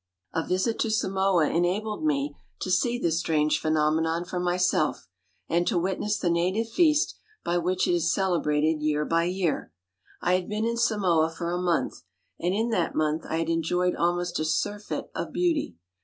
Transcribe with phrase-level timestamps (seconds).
[0.33, 5.07] A visit to Samoa enabled me to see this strange phenomenon for myself
[5.47, 9.71] and to witness the native feast by which it is celebrated year by year.
[10.19, 12.01] I had been in Samoa for a month
[12.39, 15.75] and in that month I had enjoyed almost a surfeit of beauty.